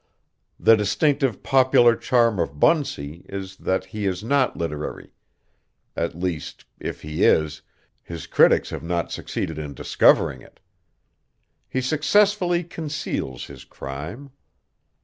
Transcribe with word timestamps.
The 0.59 0.75
distinctive 0.75 1.43
popular 1.43 1.95
charm 1.95 2.39
of 2.39 2.59
Bunsey 2.59 3.23
is 3.29 3.57
that 3.57 3.85
he 3.85 4.07
is 4.07 4.23
not 4.23 4.57
literary 4.57 5.13
at 5.95 6.17
least, 6.17 6.65
if 6.79 7.03
he 7.03 7.23
is, 7.23 7.61
his 8.01 8.25
critics 8.25 8.71
have 8.71 8.81
not 8.81 9.11
succeeded 9.11 9.59
in 9.59 9.75
discovering 9.75 10.41
it; 10.41 10.59
he 11.69 11.81
successfully 11.81 12.63
conceals 12.63 13.45
his 13.45 13.63
crime. 13.63 14.31